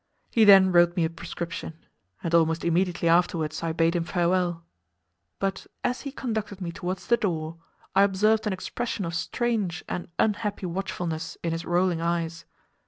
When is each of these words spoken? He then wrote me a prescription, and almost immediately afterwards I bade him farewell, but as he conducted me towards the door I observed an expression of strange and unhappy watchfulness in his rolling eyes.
He 0.31 0.45
then 0.45 0.71
wrote 0.71 0.95
me 0.97 1.05
a 1.05 1.11
prescription, 1.11 1.85
and 2.23 2.33
almost 2.33 2.65
immediately 2.65 3.07
afterwards 3.07 3.61
I 3.61 3.71
bade 3.71 3.95
him 3.95 4.03
farewell, 4.03 4.65
but 5.37 5.67
as 5.83 6.01
he 6.01 6.11
conducted 6.11 6.59
me 6.59 6.71
towards 6.71 7.05
the 7.05 7.17
door 7.17 7.57
I 7.95 8.01
observed 8.01 8.47
an 8.47 8.51
expression 8.53 9.05
of 9.05 9.13
strange 9.13 9.83
and 9.87 10.07
unhappy 10.17 10.65
watchfulness 10.65 11.37
in 11.43 11.51
his 11.51 11.65
rolling 11.65 12.01
eyes. 12.01 12.45